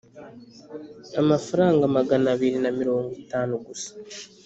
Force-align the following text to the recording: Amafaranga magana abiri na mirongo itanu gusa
Amafaranga 1.21 1.83
magana 1.97 2.27
abiri 2.35 2.57
na 2.63 2.71
mirongo 2.79 3.09
itanu 3.23 3.53
gusa 3.65 3.91